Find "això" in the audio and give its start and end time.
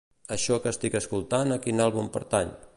0.35-0.57